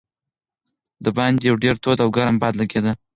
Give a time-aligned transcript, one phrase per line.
[1.03, 2.91] د باندې یو ډېر تود او ګرم باد لګېده.